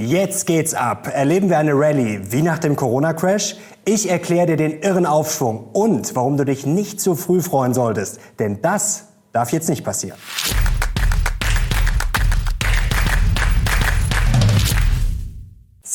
[0.00, 1.10] Jetzt geht's ab.
[1.12, 3.56] Erleben wir eine Rallye wie nach dem Corona-Crash?
[3.84, 8.20] Ich erkläre dir den irren Aufschwung und warum du dich nicht zu früh freuen solltest.
[8.38, 10.16] Denn das darf jetzt nicht passieren.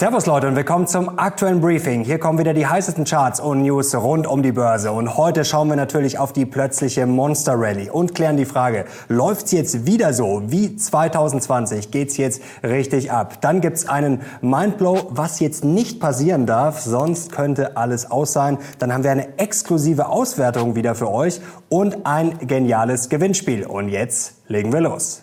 [0.03, 2.03] Servus Leute und willkommen zum aktuellen Briefing.
[2.03, 4.91] Hier kommen wieder die heißesten Charts und News rund um die Börse.
[4.91, 9.53] Und heute schauen wir natürlich auf die plötzliche Monster Rally und klären die Frage, läuft's
[9.53, 11.89] jetzt wieder so wie 2020?
[11.89, 13.39] Geht's jetzt richtig ab?
[13.39, 18.57] Dann gibt's einen Mindblow, was jetzt nicht passieren darf, sonst könnte alles aus sein.
[18.79, 21.39] Dann haben wir eine exklusive Auswertung wieder für euch
[21.69, 23.65] und ein geniales Gewinnspiel.
[23.65, 25.22] Und jetzt legen wir los.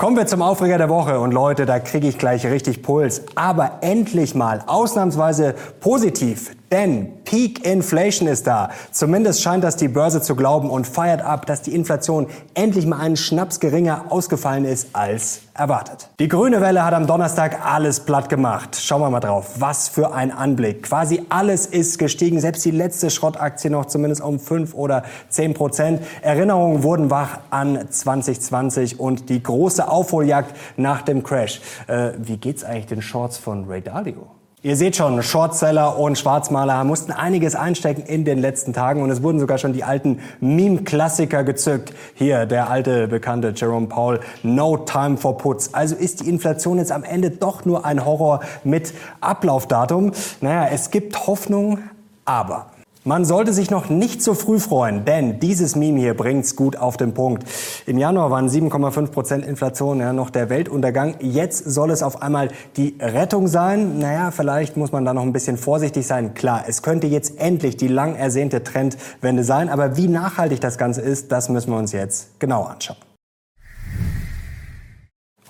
[0.00, 3.20] Kommen wir zum Aufreger der Woche und Leute, da kriege ich gleich richtig Puls.
[3.34, 8.70] Aber endlich mal ausnahmsweise positiv, denn Peak Inflation ist da.
[8.92, 12.98] Zumindest scheint das die Börse zu glauben und feiert ab, dass die Inflation endlich mal
[12.98, 16.08] einen Schnaps geringer ausgefallen ist als erwartet.
[16.18, 18.76] Die grüne Welle hat am Donnerstag alles platt gemacht.
[18.80, 19.56] Schauen wir mal drauf.
[19.58, 20.84] Was für ein Anblick.
[20.84, 22.40] Quasi alles ist gestiegen.
[22.40, 26.02] Selbst die letzte Schrottaktie noch zumindest um 5 oder 10 Prozent.
[26.22, 31.60] Erinnerungen wurden wach an 2020 und die große Aufholjagd nach dem Crash.
[31.86, 34.39] Äh, wie geht's eigentlich den Shorts von Ray Dalio?
[34.62, 39.22] Ihr seht schon, Shortseller und Schwarzmaler mussten einiges einstecken in den letzten Tagen und es
[39.22, 41.94] wurden sogar schon die alten Meme-Klassiker gezückt.
[42.14, 45.72] Hier der alte bekannte Jerome Paul, No Time for Puts.
[45.72, 50.12] Also ist die Inflation jetzt am Ende doch nur ein Horror mit Ablaufdatum.
[50.42, 51.78] Naja, es gibt Hoffnung,
[52.26, 52.66] aber
[53.04, 56.96] man sollte sich noch nicht so früh freuen, denn dieses Meme hier bringt's gut auf
[56.96, 57.44] den Punkt.
[57.86, 61.14] Im Januar waren 7,5 Prozent Inflation ja noch der Weltuntergang.
[61.20, 63.98] Jetzt soll es auf einmal die Rettung sein.
[63.98, 66.34] Naja, vielleicht muss man da noch ein bisschen vorsichtig sein.
[66.34, 71.00] Klar, es könnte jetzt endlich die lang ersehnte Trendwende sein, aber wie nachhaltig das Ganze
[71.00, 73.09] ist, das müssen wir uns jetzt genau anschauen.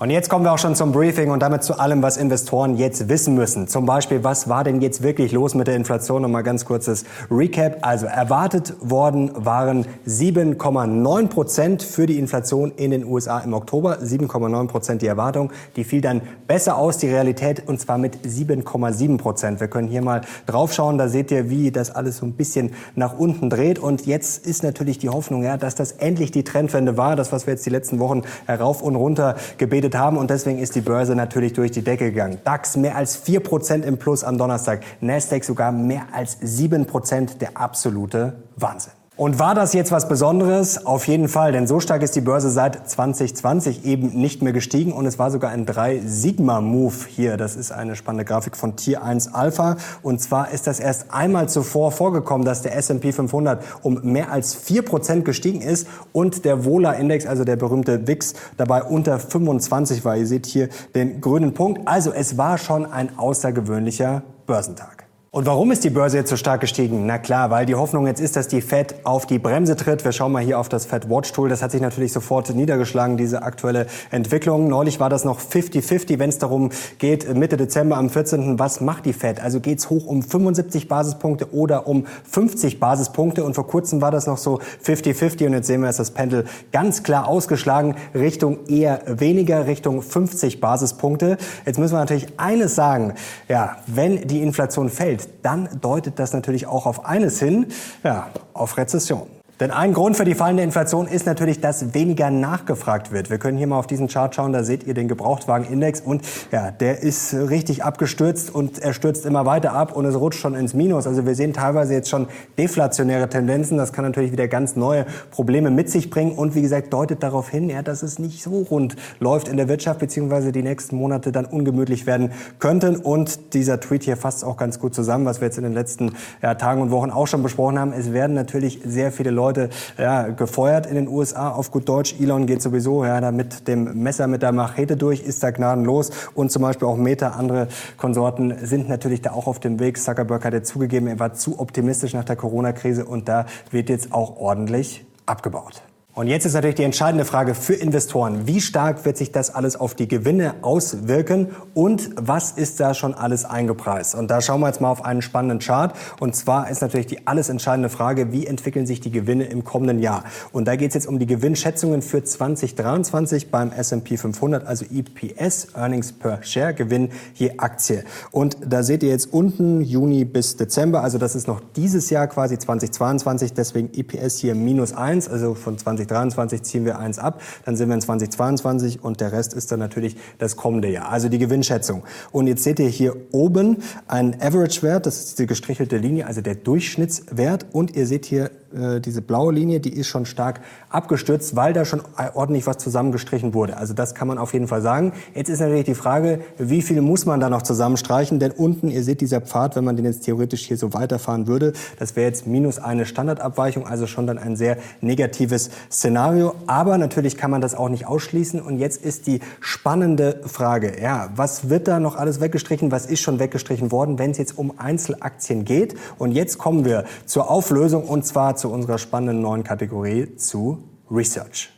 [0.01, 3.11] Und jetzt kommen wir auch schon zum Briefing und damit zu allem, was Investoren jetzt
[3.11, 3.69] wissen müssen.
[3.69, 6.25] Zum Beispiel, was war denn jetzt wirklich los mit der Inflation?
[6.25, 7.81] Und mal ganz kurzes Recap.
[7.83, 13.99] Also erwartet worden waren 7,9 Prozent für die Inflation in den USA im Oktober.
[13.99, 15.53] 7,9 Prozent die Erwartung.
[15.77, 19.61] Die fiel dann besser aus, die Realität, und zwar mit 7,7 Prozent.
[19.61, 20.97] Wir können hier mal draufschauen.
[20.97, 23.79] Da seht ihr, wie das alles so ein bisschen nach unten dreht.
[23.79, 27.17] Und jetzt ist natürlich die Hoffnung, ja, dass das endlich die Trendwende war.
[27.17, 30.59] Das, was wir jetzt die letzten Wochen herauf und runter gebetet gebildet haben und deswegen
[30.59, 32.39] ist die Börse natürlich durch die Decke gegangen.
[32.45, 38.35] DAX mehr als 4% im Plus am Donnerstag, Nasdaq sogar mehr als 7%, der absolute
[38.57, 38.93] Wahnsinn.
[39.21, 40.87] Und war das jetzt was Besonderes?
[40.87, 44.95] Auf jeden Fall, denn so stark ist die Börse seit 2020 eben nicht mehr gestiegen
[44.95, 47.37] und es war sogar ein 3-Sigma-Move hier.
[47.37, 49.77] Das ist eine spannende Grafik von Tier 1 Alpha.
[50.01, 54.57] Und zwar ist das erst einmal zuvor vorgekommen, dass der S&P 500 um mehr als
[54.57, 60.17] 4% gestiegen ist und der Vola-Index, also der berühmte VIX, dabei unter 25 war.
[60.17, 61.87] Ihr seht hier den grünen Punkt.
[61.87, 65.00] Also es war schon ein außergewöhnlicher Börsentag.
[65.33, 67.07] Und warum ist die Börse jetzt so stark gestiegen?
[67.07, 70.05] Na klar, weil die Hoffnung jetzt ist, dass die Fed auf die Bremse tritt.
[70.05, 71.49] Wir schauen mal hier auf das Fed Watch Tool.
[71.49, 74.67] Das hat sich natürlich sofort niedergeschlagen, diese aktuelle Entwicklung.
[74.67, 78.59] Neulich war das noch 50-50, wenn es darum geht, Mitte Dezember am 14.
[78.59, 79.39] Was macht die Fed?
[79.41, 83.45] Also geht's hoch um 75 Basispunkte oder um 50 Basispunkte?
[83.45, 86.45] Und vor kurzem war das noch so 50-50 und jetzt sehen wir, ist das Pendel
[86.73, 91.37] ganz klar ausgeschlagen Richtung eher weniger, Richtung 50 Basispunkte.
[91.67, 93.15] Jetzt müssen wir natürlich eines sagen.
[93.49, 97.67] Ja, wenn die Inflation fällt, dann deutet das natürlich auch auf eines hin,
[98.03, 99.40] ja, auf Rezession.
[99.61, 103.29] Denn ein Grund für die fallende Inflation ist natürlich, dass weniger nachgefragt wird.
[103.29, 106.71] Wir können hier mal auf diesen Chart schauen, da seht ihr den Gebrauchtwagenindex und ja,
[106.71, 110.73] der ist richtig abgestürzt und er stürzt immer weiter ab und es rutscht schon ins
[110.73, 111.07] Minus.
[111.07, 113.77] Also wir sehen teilweise jetzt schon deflationäre Tendenzen.
[113.77, 117.51] Das kann natürlich wieder ganz neue Probleme mit sich bringen und wie gesagt deutet darauf
[117.51, 121.33] hin, ja, dass es nicht so rund läuft in der Wirtschaft beziehungsweise die nächsten Monate
[121.33, 122.97] dann ungemütlich werden könnten.
[122.97, 126.13] Und dieser Tweet hier fasst auch ganz gut zusammen, was wir jetzt in den letzten
[126.41, 127.93] ja, Tagen und Wochen auch schon besprochen haben.
[127.93, 131.51] Es werden natürlich sehr viele Leute Leute ja, gefeuert in den USA.
[131.51, 135.23] Auf gut Deutsch, Elon geht sowieso ja, da mit dem Messer, mit der Machete durch,
[135.23, 136.11] ist da gnadenlos.
[136.35, 137.67] Und zum Beispiel auch Meta, andere
[137.97, 139.99] Konsorten sind natürlich da auch auf dem Weg.
[139.99, 144.13] Zuckerberg hat ja zugegeben, er war zu optimistisch nach der Corona-Krise und da wird jetzt
[144.13, 145.83] auch ordentlich abgebaut.
[146.13, 148.49] Und jetzt ist natürlich die entscheidende Frage für Investoren.
[148.49, 153.15] Wie stark wird sich das alles auf die Gewinne auswirken und was ist da schon
[153.15, 154.17] alles eingepreist?
[154.17, 155.95] Und da schauen wir jetzt mal auf einen spannenden Chart.
[156.19, 160.01] Und zwar ist natürlich die alles entscheidende Frage, wie entwickeln sich die Gewinne im kommenden
[160.01, 160.25] Jahr?
[160.51, 165.69] Und da geht es jetzt um die Gewinnschätzungen für 2023 beim S&P 500, also EPS,
[165.77, 168.03] Earnings per Share, Gewinn je Aktie.
[168.33, 172.27] Und da seht ihr jetzt unten Juni bis Dezember, also das ist noch dieses Jahr
[172.27, 177.41] quasi 2022, deswegen EPS hier minus eins, also von 20 2023 ziehen wir eins ab,
[177.65, 181.11] dann sind wir in 2022 und der Rest ist dann natürlich das kommende Jahr.
[181.11, 182.03] Also die Gewinnschätzung.
[182.33, 186.55] Und jetzt seht ihr hier oben einen Average-Wert, das ist die gestrichelte Linie, also der
[186.55, 187.67] Durchschnittswert.
[187.73, 191.85] Und ihr seht hier äh, diese blaue Linie, die ist schon stark abgestürzt, weil da
[191.85, 192.03] schon
[192.35, 193.77] ordentlich was zusammengestrichen wurde.
[193.77, 195.13] Also das kann man auf jeden Fall sagen.
[195.35, 198.39] Jetzt ist natürlich die Frage, wie viel muss man da noch zusammenstreichen?
[198.39, 201.73] Denn unten, ihr seht dieser Pfad, wenn man den jetzt theoretisch hier so weiterfahren würde,
[201.99, 206.55] das wäre jetzt minus eine Standardabweichung, also schon dann ein sehr negatives Szenario.
[206.67, 208.61] Aber natürlich kann man das auch nicht ausschließen.
[208.61, 212.93] Und jetzt ist die spannende Frage, ja, was wird da noch alles weggestrichen?
[212.93, 215.97] Was ist schon weggestrichen worden, wenn es jetzt um Einzelaktien geht?
[216.19, 221.71] Und jetzt kommen wir zur Auflösung und zwar zu unserer spannenden neuen Kategorie zu Research.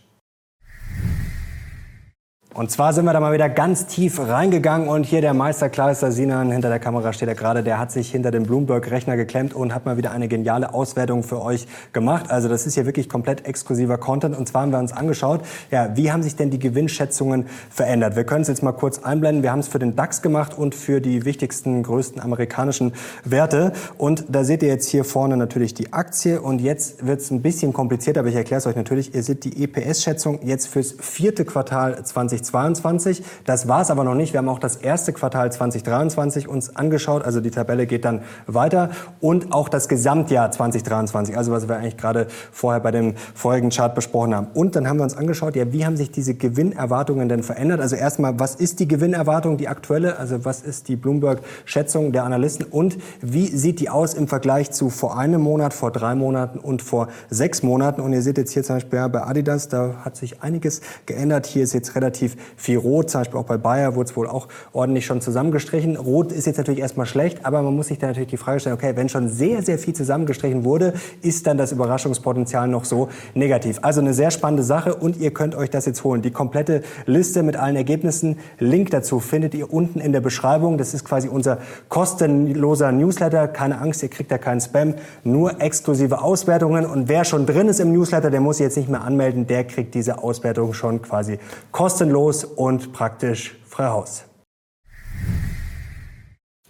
[2.54, 6.12] Und zwar sind wir da mal wieder ganz tief reingegangen und hier der Meister Kleister
[6.12, 9.74] Sinan, hinter der Kamera steht er gerade, der hat sich hinter dem Bloomberg-Rechner geklemmt und
[9.74, 12.30] hat mal wieder eine geniale Auswertung für euch gemacht.
[12.30, 15.40] Also das ist hier wirklich komplett exklusiver Content und zwar haben wir uns angeschaut,
[15.70, 18.16] ja, wie haben sich denn die Gewinnschätzungen verändert?
[18.16, 19.42] Wir können es jetzt mal kurz einblenden.
[19.42, 22.92] Wir haben es für den DAX gemacht und für die wichtigsten, größten amerikanischen
[23.24, 27.30] Werte und da seht ihr jetzt hier vorne natürlich die Aktie und jetzt wird es
[27.30, 29.14] ein bisschen komplizierter, aber ich erkläre es euch natürlich.
[29.14, 33.22] Ihr seht die EPS-Schätzung jetzt fürs vierte Quartal 20 2022.
[33.44, 34.32] Das war es aber noch nicht.
[34.32, 37.24] Wir haben auch das erste Quartal 2023 uns angeschaut.
[37.24, 38.90] Also die Tabelle geht dann weiter.
[39.20, 41.36] Und auch das Gesamtjahr 2023.
[41.36, 44.48] Also was wir eigentlich gerade vorher bei dem vorigen Chart besprochen haben.
[44.54, 47.80] Und dann haben wir uns angeschaut, ja, wie haben sich diese Gewinnerwartungen denn verändert?
[47.80, 50.18] Also erstmal, was ist die Gewinnerwartung, die aktuelle?
[50.18, 52.66] Also was ist die Bloomberg-Schätzung der Analysten?
[52.66, 56.82] Und wie sieht die aus im Vergleich zu vor einem Monat, vor drei Monaten und
[56.82, 58.00] vor sechs Monaten?
[58.00, 61.46] Und ihr seht jetzt hier zum Beispiel bei Adidas, da hat sich einiges geändert.
[61.46, 63.10] Hier ist jetzt relativ relativ viel Rot.
[63.10, 65.96] Zum Beispiel auch bei Bayer wurde es wohl auch ordentlich schon zusammengestrichen.
[65.96, 68.76] Rot ist jetzt natürlich erstmal schlecht, aber man muss sich dann natürlich die Frage stellen,
[68.76, 73.78] okay, wenn schon sehr, sehr viel zusammengestrichen wurde, ist dann das Überraschungspotenzial noch so negativ?
[73.82, 76.22] Also eine sehr spannende Sache und ihr könnt euch das jetzt holen.
[76.22, 80.78] Die komplette Liste mit allen Ergebnissen, Link dazu findet ihr unten in der Beschreibung.
[80.78, 81.58] Das ist quasi unser
[81.88, 83.48] kostenloser Newsletter.
[83.48, 84.94] Keine Angst, ihr kriegt da keinen Spam,
[85.24, 86.86] nur exklusive Auswertungen.
[86.86, 89.64] Und wer schon drin ist im Newsletter, der muss sich jetzt nicht mehr anmelden, der
[89.64, 91.38] kriegt diese Auswertung schon quasi
[91.70, 94.24] kostenlos kostenlos und praktisch frei Haus.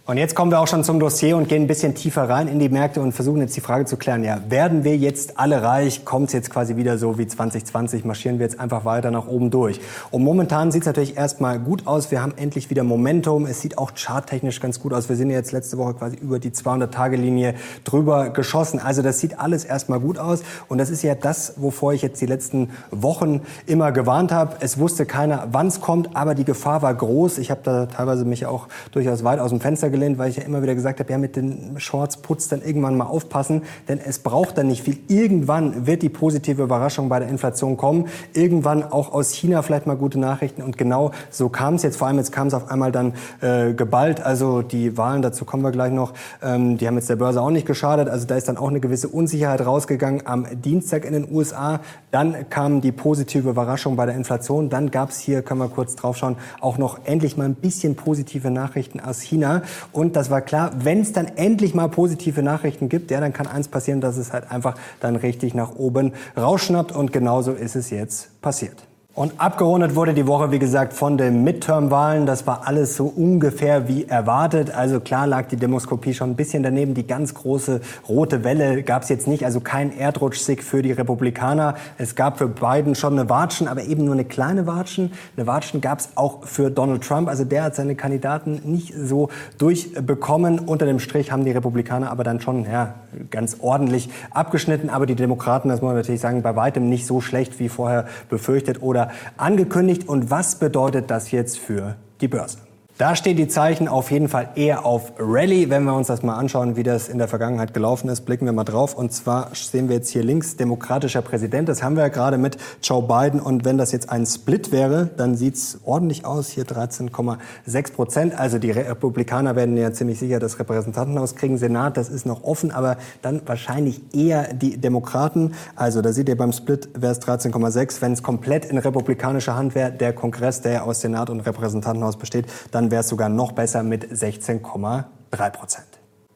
[0.05, 2.59] Und jetzt kommen wir auch schon zum Dossier und gehen ein bisschen tiefer rein in
[2.59, 6.03] die Märkte und versuchen jetzt die Frage zu klären, ja, werden wir jetzt alle reich?
[6.03, 8.03] Kommt es jetzt quasi wieder so wie 2020?
[8.03, 9.79] Marschieren wir jetzt einfach weiter nach oben durch?
[10.11, 12.11] Und momentan sieht es natürlich erstmal gut aus.
[12.11, 13.45] Wir haben endlich wieder Momentum.
[13.45, 15.07] Es sieht auch charttechnisch ganz gut aus.
[15.07, 17.53] Wir sind jetzt letzte Woche quasi über die 200-Tage-Linie
[17.85, 18.79] drüber geschossen.
[18.79, 20.43] Also das sieht alles erstmal gut aus.
[20.67, 24.57] Und das ist ja das, wovor ich jetzt die letzten Wochen immer gewarnt habe.
[24.59, 27.37] Es wusste keiner, wann es kommt, aber die Gefahr war groß.
[27.37, 30.43] Ich habe da teilweise mich auch durchaus weit aus dem Fenster gelehnt, weil ich ja
[30.43, 34.19] immer wieder gesagt habe, ja, mit den Shorts putzt dann irgendwann mal aufpassen, denn es
[34.19, 34.97] braucht dann nicht viel.
[35.07, 38.07] Irgendwann wird die positive Überraschung bei der Inflation kommen.
[38.33, 40.61] Irgendwann auch aus China vielleicht mal gute Nachrichten.
[40.61, 41.95] Und genau so kam es jetzt.
[41.95, 44.21] Vor allem jetzt kam es auf einmal dann äh, geballt.
[44.21, 47.51] Also die Wahlen, dazu kommen wir gleich noch, ähm, die haben jetzt der Börse auch
[47.51, 48.09] nicht geschadet.
[48.09, 51.79] Also da ist dann auch eine gewisse Unsicherheit rausgegangen am Dienstag in den USA.
[52.11, 54.69] Dann kam die positive Überraschung bei der Inflation.
[54.69, 57.95] Dann gab es hier, können wir kurz drauf schauen, auch noch endlich mal ein bisschen
[57.95, 59.61] positive Nachrichten aus China.
[59.91, 63.47] Und das war klar, wenn es dann endlich mal positive Nachrichten gibt, ja, dann kann
[63.47, 66.91] eins passieren, dass es halt einfach dann richtig nach oben rausschnappt.
[66.91, 68.83] Und genauso ist es jetzt passiert.
[69.15, 72.25] Und abgerundet wurde die Woche, wie gesagt, von den Midterm-Wahlen.
[72.25, 74.73] Das war alles so ungefähr wie erwartet.
[74.73, 76.95] Also klar lag die Demoskopie schon ein bisschen daneben.
[76.95, 79.45] Die ganz große rote Welle gab es jetzt nicht.
[79.45, 81.75] Also kein Erdrutschsieg für die Republikaner.
[81.99, 85.11] Es gab für Biden schon eine Watschen, aber eben nur eine kleine Watschen.
[85.37, 87.29] Eine Watschen gab es auch für Donald Trump.
[87.29, 89.29] Also der hat seine Kandidaten nicht so
[89.59, 90.57] durchbekommen.
[90.57, 92.95] Unter dem Strich haben die Republikaner aber dann schon ja,
[93.29, 94.89] ganz ordentlich abgeschnitten.
[94.89, 98.07] Aber die Demokraten, das muss man natürlich sagen, bei weitem nicht so schlecht wie vorher
[98.27, 99.02] befürchtet oder
[99.37, 100.07] angekündigt.
[100.07, 102.59] Und was bedeutet das jetzt für die Börse?
[102.99, 105.71] Da stehen die Zeichen auf jeden Fall eher auf Rallye.
[105.71, 108.53] Wenn wir uns das mal anschauen, wie das in der Vergangenheit gelaufen ist, blicken wir
[108.53, 108.93] mal drauf.
[108.93, 111.67] Und zwar sehen wir jetzt hier links demokratischer Präsident.
[111.67, 113.39] Das haben wir ja gerade mit Joe Biden.
[113.39, 116.49] Und wenn das jetzt ein Split wäre, dann sieht's ordentlich aus.
[116.49, 118.39] Hier 13,6 Prozent.
[118.39, 121.57] Also die Republikaner werden ja ziemlich sicher das Repräsentantenhaus kriegen.
[121.57, 125.55] Senat, das ist noch offen, aber dann wahrscheinlich eher die Demokraten.
[125.75, 128.03] Also da seht ihr beim Split wäre es 13,6.
[128.03, 132.45] Wenn es komplett in republikanischer Hand wäre, der Kongress, der aus Senat und Repräsentantenhaus besteht,
[132.69, 135.92] dann dann wäre es sogar noch besser mit 16,3 Prozent.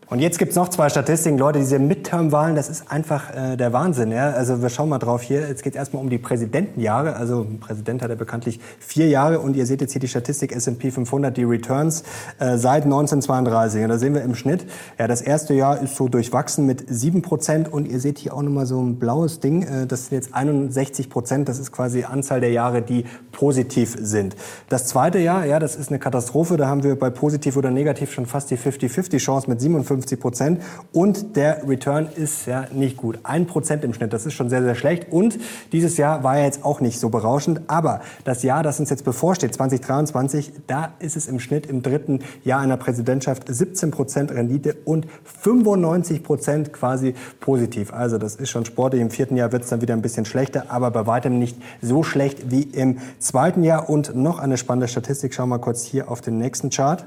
[0.09, 4.13] Und jetzt gibt's noch zwei Statistiken, Leute, diese Midterm-Wahlen, das ist einfach äh, der Wahnsinn.
[4.13, 4.29] Ja?
[4.29, 5.45] Also wir schauen mal drauf hier.
[5.45, 7.17] Jetzt geht's erstmal um die Präsidentenjahre.
[7.17, 10.55] Also ein Präsident hat ja bekanntlich vier Jahre und ihr seht jetzt hier die Statistik
[10.55, 12.03] S&P 500, die Returns
[12.39, 13.83] äh, seit 1932.
[13.83, 14.65] Und da sehen wir im Schnitt,
[14.97, 18.41] ja, das erste Jahr ist so durchwachsen mit sieben Prozent und ihr seht hier auch
[18.41, 19.63] nochmal so ein blaues Ding.
[19.63, 21.49] Äh, das sind jetzt 61 Prozent.
[21.49, 24.37] Das ist quasi Anzahl der Jahre, die positiv sind.
[24.69, 26.55] Das zweite Jahr, ja, das ist eine Katastrophe.
[26.55, 30.19] Da haben wir bei positiv oder negativ schon fast die 50-50 Chance mit 57 50
[30.19, 30.61] Prozent
[30.93, 33.19] und der Return ist ja nicht gut.
[33.23, 35.39] Ein Prozent im Schnitt, das ist schon sehr, sehr schlecht und
[35.71, 39.03] dieses Jahr war ja jetzt auch nicht so berauschend, aber das Jahr, das uns jetzt
[39.03, 44.75] bevorsteht, 2023, da ist es im Schnitt im dritten Jahr einer Präsidentschaft 17 Prozent Rendite
[44.85, 47.93] und 95 Prozent quasi positiv.
[47.93, 49.01] Also das ist schon sportlich.
[49.01, 52.03] Im vierten Jahr wird es dann wieder ein bisschen schlechter, aber bei weitem nicht so
[52.03, 53.89] schlecht wie im zweiten Jahr.
[53.89, 57.05] Und noch eine spannende Statistik, schauen wir mal kurz hier auf den nächsten Chart.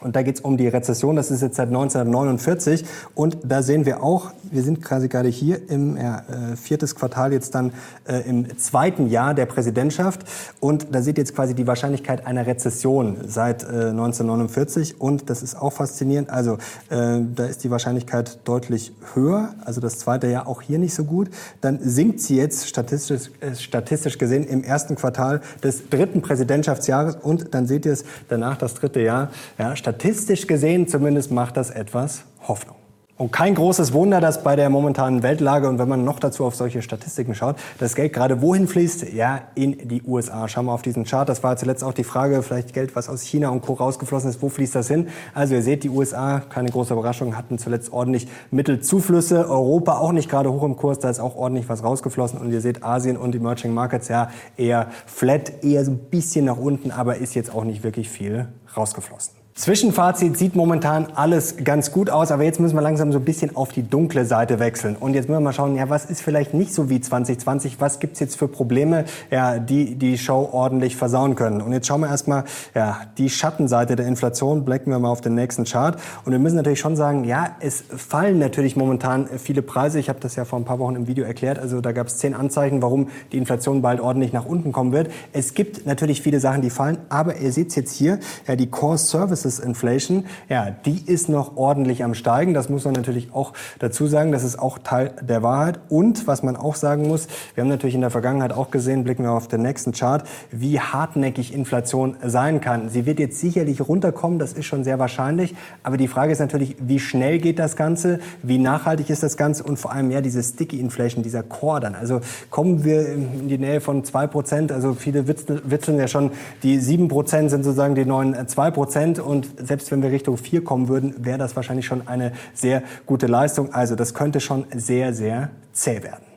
[0.00, 2.84] Und da geht es um die Rezession, das ist jetzt seit 1949.
[3.14, 7.32] Und da sehen wir auch, wir sind quasi gerade hier im ja, äh, viertes Quartal
[7.32, 7.72] jetzt dann
[8.06, 10.24] äh, im zweiten Jahr der Präsidentschaft.
[10.60, 15.00] Und da seht ihr jetzt quasi die Wahrscheinlichkeit einer Rezession seit äh, 1949.
[15.00, 16.30] Und das ist auch faszinierend.
[16.30, 16.54] Also
[16.90, 19.54] äh, da ist die Wahrscheinlichkeit deutlich höher.
[19.64, 21.28] Also das zweite Jahr auch hier nicht so gut.
[21.60, 27.16] Dann sinkt sie jetzt statistisch, äh, statistisch gesehen im ersten Quartal des dritten Präsidentschaftsjahres.
[27.16, 29.30] Und dann seht ihr es danach das dritte Jahr.
[29.58, 32.76] Ja, statistisch gesehen zumindest macht das etwas Hoffnung.
[33.16, 36.54] Und kein großes Wunder, dass bei der momentanen Weltlage und wenn man noch dazu auf
[36.54, 39.12] solche Statistiken schaut, das Geld gerade wohin fließt?
[39.14, 40.46] Ja, in die USA.
[40.46, 41.26] Schauen wir auf diesen Chart.
[41.26, 43.72] Das war zuletzt auch die Frage, vielleicht Geld, was aus China und Co.
[43.72, 45.08] rausgeflossen ist, wo fließt das hin?
[45.34, 49.48] Also ihr seht, die USA, keine große Überraschung, hatten zuletzt ordentlich Mittelzuflüsse.
[49.48, 52.38] Europa auch nicht gerade hoch im Kurs, da ist auch ordentlich was rausgeflossen.
[52.38, 56.58] Und ihr seht Asien und Emerging Markets ja eher flat, eher so ein bisschen nach
[56.58, 59.37] unten, aber ist jetzt auch nicht wirklich viel rausgeflossen.
[59.58, 63.56] Zwischenfazit sieht momentan alles ganz gut aus, aber jetzt müssen wir langsam so ein bisschen
[63.56, 64.94] auf die dunkle Seite wechseln.
[64.94, 67.80] Und jetzt müssen wir mal schauen, ja, was ist vielleicht nicht so wie 2020?
[67.80, 71.60] Was gibt's jetzt für Probleme, ja, die die Show ordentlich versauen können?
[71.60, 75.34] Und jetzt schauen wir erstmal, ja, die Schattenseite der Inflation, blicken wir mal auf den
[75.34, 75.98] nächsten Chart.
[76.24, 79.98] Und wir müssen natürlich schon sagen, ja, es fallen natürlich momentan viele Preise.
[79.98, 81.58] Ich habe das ja vor ein paar Wochen im Video erklärt.
[81.58, 85.10] Also da gab es zehn Anzeichen, warum die Inflation bald ordentlich nach unten kommen wird.
[85.32, 88.98] Es gibt natürlich viele Sachen, die fallen, aber ihr seht jetzt hier, ja, die Core
[88.98, 92.54] Services Services Inflation, ja, die ist noch ordentlich am Steigen.
[92.54, 94.32] Das muss man natürlich auch dazu sagen.
[94.32, 95.80] Das ist auch Teil der Wahrheit.
[95.88, 99.24] Und was man auch sagen muss, wir haben natürlich in der Vergangenheit auch gesehen, blicken
[99.24, 102.88] wir auf den nächsten Chart, wie hartnäckig Inflation sein kann.
[102.88, 105.54] Sie wird jetzt sicherlich runterkommen, das ist schon sehr wahrscheinlich.
[105.82, 108.20] Aber die Frage ist natürlich, wie schnell geht das Ganze?
[108.42, 109.64] Wie nachhaltig ist das Ganze?
[109.64, 111.94] Und vor allem ja diese Sticky Inflation, dieser Core dann.
[111.94, 114.72] Also kommen wir in die Nähe von zwei Prozent.
[114.72, 119.18] Also viele witzeln ja schon, die sieben Prozent sind sozusagen die neuen zwei Prozent.
[119.18, 122.82] Und und selbst wenn wir Richtung 4 kommen würden, wäre das wahrscheinlich schon eine sehr
[123.06, 123.72] gute Leistung.
[123.72, 126.27] Also das könnte schon sehr, sehr zäh werden.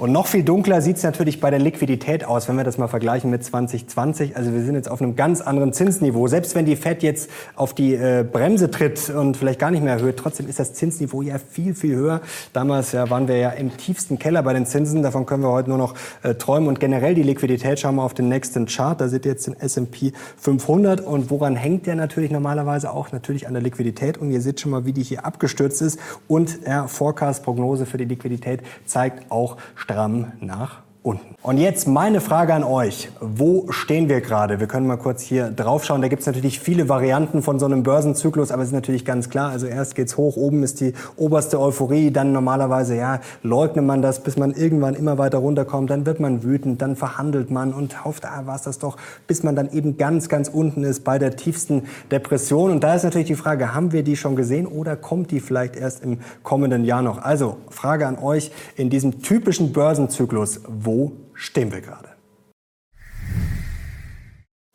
[0.00, 2.88] Und noch viel dunkler sieht es natürlich bei der Liquidität aus, wenn wir das mal
[2.88, 4.34] vergleichen mit 2020.
[4.34, 6.26] Also wir sind jetzt auf einem ganz anderen Zinsniveau.
[6.26, 9.92] Selbst wenn die Fed jetzt auf die äh, Bremse tritt und vielleicht gar nicht mehr
[9.92, 12.22] erhöht, trotzdem ist das Zinsniveau ja viel, viel höher.
[12.54, 15.02] Damals ja, waren wir ja im tiefsten Keller bei den Zinsen.
[15.02, 16.70] Davon können wir heute nur noch äh, träumen.
[16.70, 18.98] Und generell die Liquidität, schauen wir auf den nächsten Chart.
[18.98, 21.02] Da seht ihr jetzt den S&P 500.
[21.02, 23.12] Und woran hängt der natürlich normalerweise auch?
[23.12, 24.16] Natürlich an der Liquidität.
[24.16, 26.00] Und ihr seht schon mal, wie die hier abgestürzt ist.
[26.26, 29.58] Und ja, Forecast, Prognose für die Liquidität zeigt auch
[29.90, 31.30] stramm nach unten.
[31.42, 33.08] Und jetzt meine Frage an euch.
[33.18, 34.60] Wo stehen wir gerade?
[34.60, 36.02] Wir können mal kurz hier drauf schauen.
[36.02, 39.30] Da gibt es natürlich viele Varianten von so einem Börsenzyklus, aber es ist natürlich ganz
[39.30, 39.50] klar.
[39.50, 44.22] Also erst geht's hoch, oben ist die oberste Euphorie, dann normalerweise, ja, leugnet man das,
[44.22, 48.26] bis man irgendwann immer weiter runterkommt, dann wird man wütend, dann verhandelt man und hofft,
[48.26, 51.84] ah, war's das doch, bis man dann eben ganz, ganz unten ist bei der tiefsten
[52.10, 52.70] Depression.
[52.70, 55.76] Und da ist natürlich die Frage, haben wir die schon gesehen oder kommt die vielleicht
[55.76, 57.16] erst im kommenden Jahr noch?
[57.22, 60.89] Also, Frage an euch in diesem typischen Börsenzyklus, wo
[61.34, 62.10] stehen wir gerade?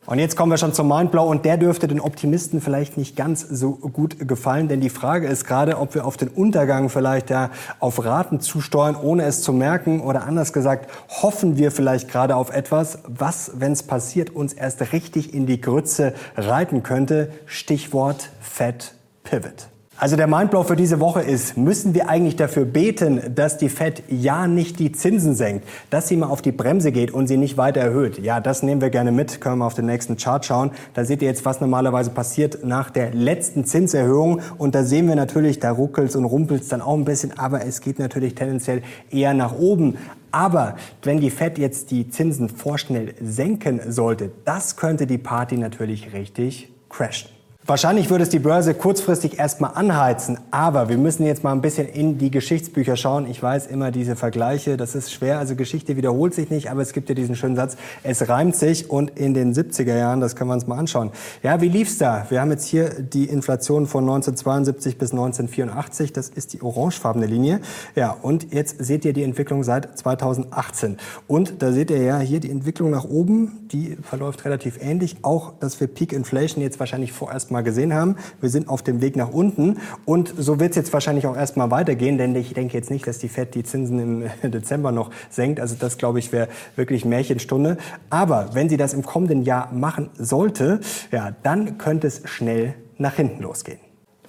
[0.07, 3.41] Und jetzt kommen wir schon zum Mindblow und der dürfte den Optimisten vielleicht nicht ganz
[3.41, 7.49] so gut gefallen, denn die Frage ist gerade, ob wir auf den Untergang vielleicht ja
[7.79, 12.51] auf Raten zusteuern, ohne es zu merken oder anders gesagt, hoffen wir vielleicht gerade auf
[12.51, 17.31] etwas, was, wenn es passiert, uns erst richtig in die Grütze reiten könnte.
[17.47, 18.93] Stichwort Fed
[19.23, 19.69] Pivot.
[19.97, 24.03] Also der Mindblow für diese Woche ist, müssen wir eigentlich dafür beten, dass die Fed
[24.09, 27.55] ja nicht die Zinsen senkt, dass sie mal auf die Bremse geht und sie nicht
[27.55, 28.19] weiter erhöht.
[28.19, 29.39] Ja, das nehmen wir gerne mit.
[29.39, 30.71] Können wir auf den nächsten Chart schauen.
[30.95, 34.41] Da seht ihr jetzt, was normalerweise passiert nach der letzten Zinserhöhung.
[34.57, 37.79] Und da sehen wir natürlich, da ruckelt's und rumpelt's dann auch ein bisschen, aber es
[37.79, 39.97] geht natürlich tendenziell eher nach oben.
[40.29, 46.11] Aber wenn die Fed jetzt die Zinsen vorschnell senken sollte, das könnte die Party natürlich
[46.11, 47.34] richtig crashen.
[47.67, 51.87] Wahrscheinlich würde es die Börse kurzfristig erstmal anheizen, aber wir müssen jetzt mal ein bisschen
[51.87, 53.25] in die Geschichtsbücher schauen.
[53.27, 56.93] Ich weiß immer diese Vergleiche, das ist schwer, also Geschichte wiederholt sich nicht, aber es
[56.93, 60.51] gibt ja diesen schönen Satz, es reimt sich und in den 70er Jahren, das können
[60.51, 61.09] wir uns mal anschauen.
[61.41, 62.27] Ja, wie lief's da?
[62.29, 67.61] Wir haben jetzt hier die Inflation von 1972 bis 1984, das ist die orangefarbene Linie.
[67.95, 72.39] Ja, und jetzt seht ihr die Entwicklung seit 2018 und da seht ihr ja hier
[72.39, 77.11] die Entwicklung nach oben, die verläuft relativ ähnlich, auch dass wir Peak Inflation jetzt wahrscheinlich
[77.11, 78.15] vorerst mal gesehen haben.
[78.41, 81.71] Wir sind auf dem Weg nach unten und so wird es jetzt wahrscheinlich auch erstmal
[81.71, 85.59] weitergehen, denn ich denke jetzt nicht, dass die Fed die Zinsen im Dezember noch senkt.
[85.59, 87.77] Also das, glaube ich, wäre wirklich Märchenstunde.
[88.09, 90.79] Aber wenn sie das im kommenden Jahr machen sollte,
[91.11, 93.84] ja, dann könnte es schnell nach hinten losgehen.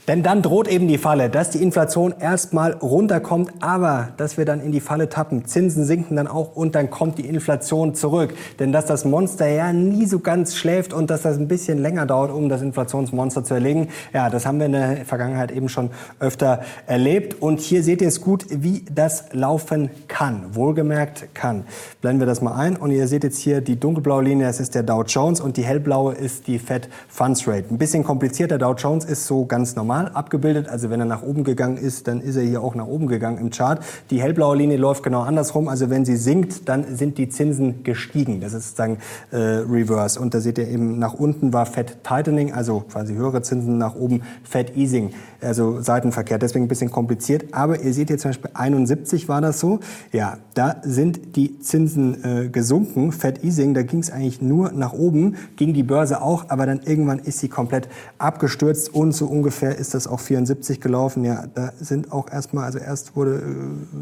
[0.08, 4.60] Denn dann droht eben die Falle, dass die Inflation erstmal runterkommt, aber dass wir dann
[4.60, 5.46] in die Falle tappen.
[5.46, 8.32] Zinsen sinken dann auch und dann kommt die Inflation zurück.
[8.60, 12.06] Denn dass das Monster ja nie so ganz schläft und dass das ein bisschen länger
[12.06, 15.90] dauert, um das Inflationsmonster zu erlegen, ja, das haben wir in der Vergangenheit eben schon
[16.20, 17.42] öfter erlebt.
[17.42, 20.54] Und hier seht ihr es gut, wie das laufen kann.
[20.54, 21.64] Wohlgemerkt kann.
[22.00, 24.76] Blenden wir das mal ein und ihr seht jetzt hier die dunkelblaue Linie, das ist
[24.76, 27.64] der Dow Jones und die hellblaue ist die Fed Funds Rate.
[27.70, 28.56] Ein bisschen komplizierter.
[28.56, 30.68] Dow Jones ist so ganz normal normal abgebildet.
[30.68, 33.38] Also wenn er nach oben gegangen ist, dann ist er hier auch nach oben gegangen
[33.38, 33.80] im Chart.
[34.10, 35.68] Die hellblaue Linie läuft genau andersrum.
[35.68, 38.40] Also wenn sie sinkt, dann sind die Zinsen gestiegen.
[38.40, 38.98] Das ist sozusagen
[39.30, 40.20] äh, Reverse.
[40.20, 43.94] Und da seht ihr eben nach unten war Fed Tightening, also quasi höhere Zinsen, nach
[43.94, 45.10] oben Fed Easing,
[45.40, 46.38] also Seitenverkehr.
[46.38, 47.46] Deswegen ein bisschen kompliziert.
[47.52, 49.80] Aber ihr seht hier zum Beispiel 71 war das so.
[50.12, 53.12] Ja, da sind die Zinsen äh, gesunken.
[53.12, 56.80] Fed Easing, da ging es eigentlich nur nach oben, ging die Börse auch, aber dann
[56.84, 57.88] irgendwann ist sie komplett
[58.18, 61.24] abgestürzt und so ungefähr ist ist das auch 74 gelaufen.
[61.24, 63.42] Ja, da sind auch erstmal, also erst wurde,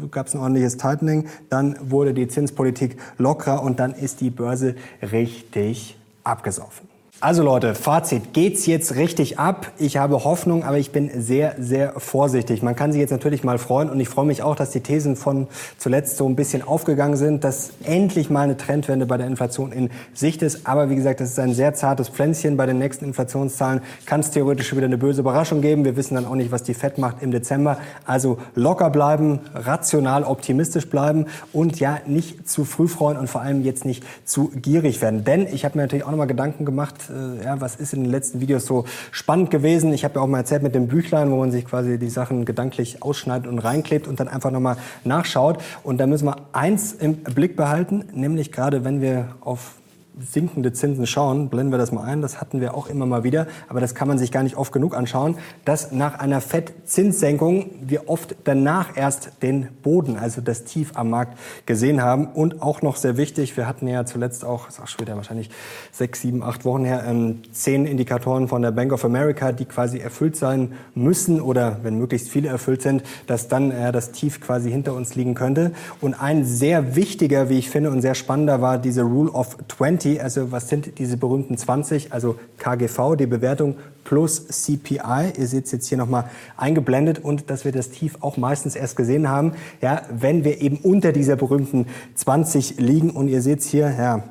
[0.03, 4.29] äh, gab es ein ordentliches Tightening, dann wurde die Zinspolitik lockerer und dann ist die
[4.29, 6.94] Börse richtig abgesoffen.
[7.25, 9.71] Also Leute, Fazit, geht's jetzt richtig ab?
[9.79, 12.61] Ich habe Hoffnung, aber ich bin sehr, sehr vorsichtig.
[12.61, 15.15] Man kann sich jetzt natürlich mal freuen und ich freue mich auch, dass die Thesen
[15.15, 15.47] von
[15.79, 19.89] zuletzt so ein bisschen aufgegangen sind, dass endlich mal eine Trendwende bei der Inflation in
[20.13, 20.67] Sicht ist.
[20.67, 22.57] Aber wie gesagt, das ist ein sehr zartes Pflänzchen.
[22.57, 25.83] Bei den nächsten Inflationszahlen kann es theoretisch wieder eine böse Überraschung geben.
[25.83, 27.79] Wir wissen dann auch nicht, was die Fed macht im Dezember.
[28.05, 33.63] Also locker bleiben, rational optimistisch bleiben und ja, nicht zu früh freuen und vor allem
[33.63, 35.23] jetzt nicht zu gierig werden.
[35.23, 36.93] Denn ich habe mir natürlich auch nochmal Gedanken gemacht,
[37.43, 39.93] ja, was ist in den letzten Videos so spannend gewesen.
[39.93, 42.45] Ich habe ja auch mal erzählt mit dem Büchlein, wo man sich quasi die Sachen
[42.45, 45.59] gedanklich ausschneidet und reinklebt und dann einfach nochmal nachschaut.
[45.83, 49.75] Und da müssen wir eins im Blick behalten, nämlich gerade wenn wir auf
[50.19, 53.47] sinkende Zinsen schauen, blenden wir das mal ein, das hatten wir auch immer mal wieder,
[53.67, 58.09] aber das kann man sich gar nicht oft genug anschauen, dass nach einer FED-Zinssenkung wir
[58.09, 62.27] oft danach erst den Boden, also das Tief am Markt gesehen haben.
[62.27, 65.49] Und auch noch sehr wichtig, wir hatten ja zuletzt auch, ist auch schon wieder wahrscheinlich
[65.91, 69.99] sechs, sieben, acht Wochen her, ähm, zehn Indikatoren von der Bank of America, die quasi
[69.99, 74.71] erfüllt sein müssen oder wenn möglichst viele erfüllt sind, dass dann äh, das Tief quasi
[74.71, 75.71] hinter uns liegen könnte.
[75.99, 80.04] Und ein sehr wichtiger, wie ich finde, und sehr spannender war diese Rule of 20,
[80.19, 85.33] also was sind diese berühmten 20, also KGV, die Bewertung plus CPI.
[85.37, 88.95] Ihr seht es jetzt hier nochmal eingeblendet und dass wir das Tief auch meistens erst
[88.95, 93.67] gesehen haben, ja, wenn wir eben unter dieser berühmten 20 liegen und ihr seht es
[93.67, 94.23] hier, ja,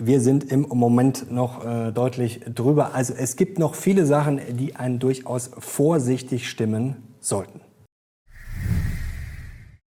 [0.00, 2.94] wir sind im Moment noch äh, deutlich drüber.
[2.94, 7.60] Also es gibt noch viele Sachen, die einen durchaus vorsichtig stimmen sollten.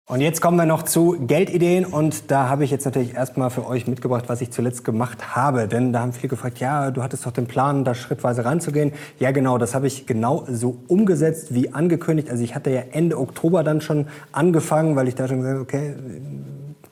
[0.06, 3.66] Und jetzt kommen wir noch zu Geldideen und da habe ich jetzt natürlich erstmal für
[3.66, 5.66] euch mitgebracht, was ich zuletzt gemacht habe.
[5.66, 8.92] Denn da haben viele gefragt, ja, du hattest doch den Plan, da schrittweise ranzugehen.
[9.18, 12.28] Ja, genau, das habe ich genau so umgesetzt wie angekündigt.
[12.28, 15.62] Also ich hatte ja Ende Oktober dann schon angefangen, weil ich da schon gesagt habe,
[15.62, 15.94] okay,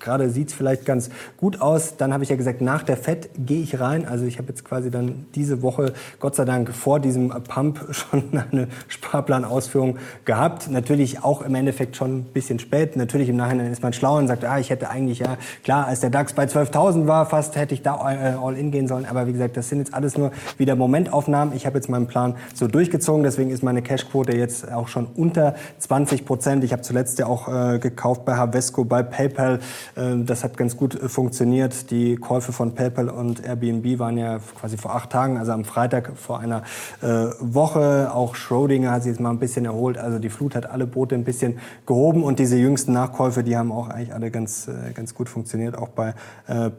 [0.03, 1.97] gerade sieht es vielleicht ganz gut aus.
[1.97, 4.07] Dann habe ich ja gesagt, nach der FED gehe ich rein.
[4.07, 8.25] Also ich habe jetzt quasi dann diese Woche, Gott sei Dank, vor diesem Pump schon
[8.51, 10.71] eine Sparplanausführung gehabt.
[10.71, 12.97] Natürlich auch im Endeffekt schon ein bisschen spät.
[12.97, 16.01] Natürlich im Nachhinein ist man schlau und sagt, ah, ich hätte eigentlich ja, klar, als
[16.01, 19.07] der DAX bei 12.000 war, fast hätte ich da äh, all in gehen sollen.
[19.07, 21.55] Aber wie gesagt, das sind jetzt alles nur wieder Momentaufnahmen.
[21.55, 23.23] Ich habe jetzt meinen Plan so durchgezogen.
[23.23, 26.65] Deswegen ist meine Cashquote jetzt auch schon unter 20 Prozent.
[26.65, 29.61] Ich habe zuletzt ja auch äh, gekauft bei Havesco, bei PayPal.
[29.97, 31.91] Ähm, das hat ganz gut äh, funktioniert.
[31.91, 36.13] Die Käufe von PayPal und Airbnb waren ja quasi vor acht Tagen, also am Freitag
[36.17, 36.63] vor einer
[37.03, 37.07] äh,
[37.41, 38.11] Woche.
[38.13, 39.99] Auch Schrödinger hat sich jetzt mal ein bisschen erholt.
[39.99, 43.73] Also die Flut hat alle Boote ein bisschen gehoben und diese jüngsten Nachkäufe, die haben
[43.73, 46.15] auch eigentlich alle ganz, äh, ganz gut funktioniert, auch bei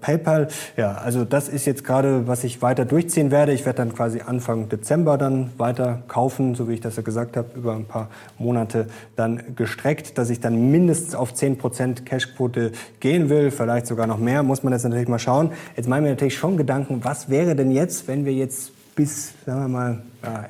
[0.02, 0.48] PayPal.
[0.78, 3.54] Ja, also das ist jetzt gerade, was ich weiter durchziehen werde.
[3.54, 7.38] Ich werde dann quasi Anfang Dezember dann weiter kaufen, so wie ich das ja gesagt
[7.38, 12.72] habe, über ein paar Monate dann gestreckt, dass ich dann mindestens auf 10% Cashquote
[13.04, 15.52] gehen will, vielleicht sogar noch mehr, muss man jetzt natürlich mal schauen.
[15.76, 19.62] Jetzt machen wir natürlich schon Gedanken, was wäre denn jetzt, wenn wir jetzt bis, sagen
[19.62, 20.02] wir mal,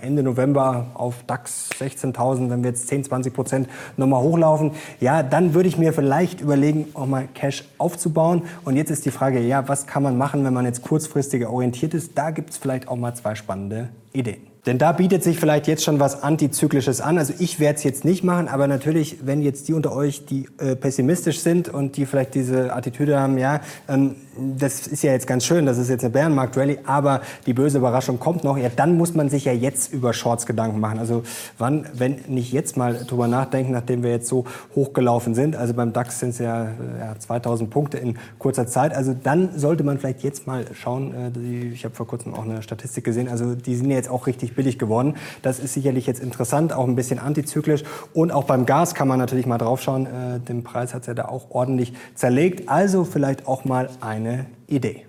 [0.02, 5.56] Ende November auf DAX 16.000, wenn wir jetzt 10, 20 Prozent nochmal hochlaufen, ja, dann
[5.56, 8.44] würde ich mir vielleicht überlegen, auch mal Cash aufzubauen.
[8.66, 11.96] Und jetzt ist die Frage, ja, was kann man machen, wenn man jetzt kurzfristiger orientiert
[11.96, 12.16] ist?
[12.16, 14.53] Da gibt es vielleicht auch mal zwei spannende Ideen.
[14.66, 17.18] Denn da bietet sich vielleicht jetzt schon was Antizyklisches an.
[17.18, 20.48] Also ich werde es jetzt nicht machen, aber natürlich, wenn jetzt die unter euch, die
[20.58, 25.28] äh, pessimistisch sind und die vielleicht diese Attitüde haben, ja, ähm, das ist ja jetzt
[25.28, 28.98] ganz schön, das ist jetzt eine Bärenmarkt-Rallye, aber die böse Überraschung kommt noch, ja, dann
[28.98, 31.00] muss man sich ja jetzt über Shorts Gedanken machen.
[31.00, 31.24] Also
[31.58, 35.94] wann, wenn nicht jetzt mal drüber nachdenken, nachdem wir jetzt so hochgelaufen sind, also beim
[35.94, 36.70] DAX sind es ja,
[37.00, 41.72] ja 2000 Punkte in kurzer Zeit, also dann sollte man vielleicht jetzt mal schauen, äh,
[41.74, 44.56] ich habe vor kurzem auch eine Statistik gesehen, also die sind ja jetzt auch richtig
[44.56, 45.16] billig geworden.
[45.42, 47.84] Das ist sicherlich jetzt interessant, auch ein bisschen antizyklisch.
[48.14, 51.14] Und auch beim Gas kann man natürlich mal draufschauen, äh, den Preis hat es ja
[51.14, 55.06] da auch ordentlich zerlegt, also vielleicht auch mal ein eine Idee.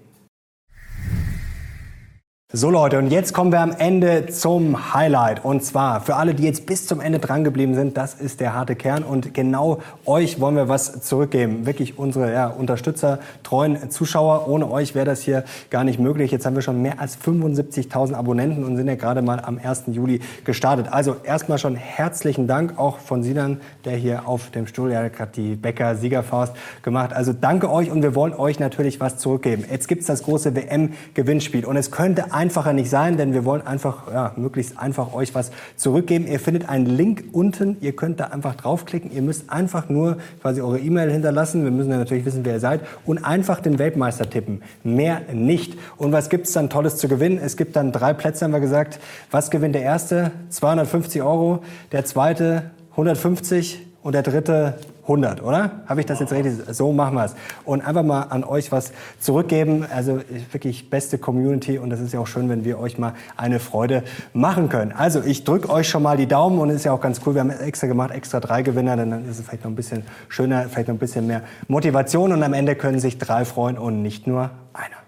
[2.56, 5.44] So Leute, und jetzt kommen wir am Ende zum Highlight.
[5.44, 8.54] Und zwar für alle, die jetzt bis zum Ende dran geblieben sind, das ist der
[8.54, 9.02] harte Kern.
[9.02, 11.66] Und genau euch wollen wir was zurückgeben.
[11.66, 14.46] Wirklich unsere ja, Unterstützer, treuen Zuschauer.
[14.46, 16.30] Ohne euch wäre das hier gar nicht möglich.
[16.30, 19.86] Jetzt haben wir schon mehr als 75.000 Abonnenten und sind ja gerade mal am 1.
[19.88, 20.86] Juli gestartet.
[20.92, 25.32] Also erstmal schon herzlichen Dank auch von Sinan, der hier auf dem Stuhl, ja, gerade
[25.34, 27.14] die Bäcker Siegerfaust gemacht.
[27.14, 29.64] Also danke euch und wir wollen euch natürlich was zurückgeben.
[29.68, 34.12] Jetzt gibt's das große WM-Gewinnspiel und es könnte einfacher nicht sein, denn wir wollen einfach,
[34.12, 36.26] ja, möglichst einfach euch was zurückgeben.
[36.26, 37.78] Ihr findet einen Link unten.
[37.80, 39.10] Ihr könnt da einfach draufklicken.
[39.10, 41.64] Ihr müsst einfach nur quasi eure E-Mail hinterlassen.
[41.64, 42.82] Wir müssen ja natürlich wissen, wer ihr seid.
[43.06, 44.60] Und einfach den Weltmeister tippen.
[44.82, 45.78] Mehr nicht.
[45.96, 47.40] Und was gibt's dann Tolles zu gewinnen?
[47.42, 49.00] Es gibt dann drei Plätze, haben wir gesagt.
[49.30, 50.30] Was gewinnt der erste?
[50.50, 51.64] 250 Euro.
[51.92, 54.74] Der zweite 150 und der dritte
[55.04, 55.70] 100, oder?
[55.86, 56.54] Habe ich das jetzt richtig?
[56.70, 57.34] So machen wir es.
[57.64, 59.86] Und einfach mal an euch was zurückgeben.
[59.94, 60.20] Also
[60.52, 64.02] wirklich beste Community und das ist ja auch schön, wenn wir euch mal eine Freude
[64.32, 64.92] machen können.
[64.92, 67.34] Also ich drücke euch schon mal die Daumen und es ist ja auch ganz cool.
[67.34, 70.02] Wir haben extra gemacht, extra drei Gewinner, denn dann ist es vielleicht noch ein bisschen
[70.28, 74.02] schöner, vielleicht noch ein bisschen mehr Motivation und am Ende können sich drei freuen und
[74.02, 75.03] nicht nur einer.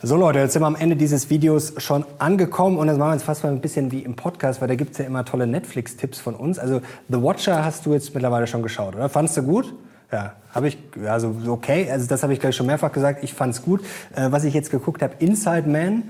[0.00, 3.14] So Leute, jetzt sind wir am Ende dieses Videos schon angekommen und das machen wir
[3.14, 6.20] jetzt fast mal ein bisschen wie im Podcast, weil da gibt's ja immer tolle Netflix-Tipps
[6.20, 6.60] von uns.
[6.60, 9.08] Also The Watcher hast du jetzt mittlerweile schon geschaut, oder?
[9.08, 9.74] Fandest du gut?
[10.12, 13.60] Ja, habe ich, also okay, also das habe ich gleich schon mehrfach gesagt, ich fand's
[13.60, 13.80] gut.
[14.14, 16.04] Äh, was ich jetzt geguckt habe, Inside Man,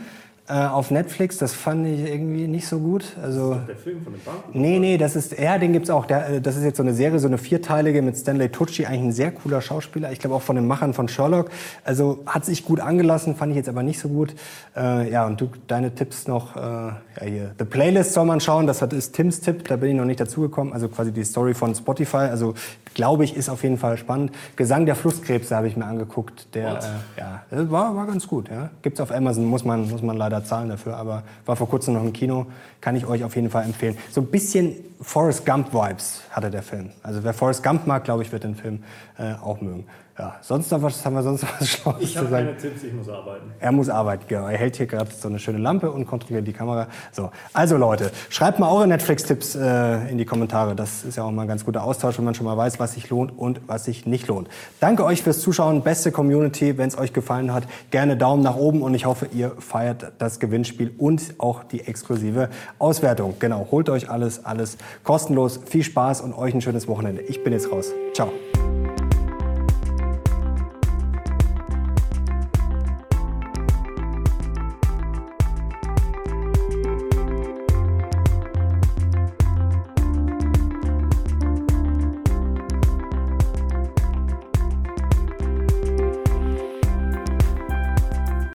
[0.48, 1.36] äh, auf Netflix.
[1.36, 3.04] Das fand ich irgendwie nicht so gut.
[3.22, 4.60] Also, ist das der Film von den Banken?
[4.60, 6.06] Nee, nee, das ist, ja, den gibt's auch.
[6.06, 9.02] Der, äh, das ist jetzt so eine Serie, so eine vierteilige mit Stanley Tucci, eigentlich
[9.02, 10.10] ein sehr cooler Schauspieler.
[10.12, 11.50] Ich glaube auch von den Machern von Sherlock.
[11.84, 14.34] Also hat sich gut angelassen, fand ich jetzt aber nicht so gut.
[14.76, 18.66] Äh, ja, und du, deine Tipps noch, äh, ja hier, The Playlist soll man schauen.
[18.66, 20.72] Das ist Tims Tipp, da bin ich noch nicht dazugekommen.
[20.72, 22.16] Also quasi die Story von Spotify.
[22.16, 22.54] Also
[22.94, 24.32] glaube ich, ist auf jeden Fall spannend.
[24.56, 26.54] Gesang der Flusskrebse habe ich mir angeguckt.
[26.54, 28.48] Der, äh, ja, war, war ganz gut.
[28.48, 28.70] Ja.
[28.82, 32.02] Gibt's auf Amazon, muss man, muss man leider zahlen dafür, aber war vor kurzem noch
[32.02, 32.46] im Kino,
[32.80, 33.96] kann ich euch auf jeden Fall empfehlen.
[34.10, 36.90] So ein bisschen Forrest Gump Vibes hatte der Film.
[37.02, 38.82] Also wer Forrest Gump mag, glaube ich, wird den Film
[39.18, 39.86] äh, auch mögen.
[40.18, 43.08] Ja, sonst noch was haben wir sonst was Schlaues Ich habe keine Tipps, ich muss
[43.08, 43.52] arbeiten.
[43.60, 44.48] Er muss arbeiten, genau.
[44.48, 46.88] Er hält hier gerade so eine schöne Lampe und kontrolliert die Kamera.
[47.12, 50.74] So, also Leute, schreibt mal eure Netflix-Tipps äh, in die Kommentare.
[50.74, 52.94] Das ist ja auch mal ein ganz guter Austausch, wenn man schon mal weiß, was
[52.94, 54.48] sich lohnt und was sich nicht lohnt.
[54.80, 56.76] Danke euch fürs Zuschauen, beste Community.
[56.78, 60.40] Wenn es euch gefallen hat, gerne Daumen nach oben und ich hoffe, ihr feiert das
[60.40, 62.48] Gewinnspiel und auch die exklusive
[62.80, 63.36] Auswertung.
[63.38, 65.60] Genau, holt euch alles, alles kostenlos.
[65.66, 67.22] Viel Spaß und euch ein schönes Wochenende.
[67.22, 67.92] Ich bin jetzt raus.
[68.14, 68.32] Ciao.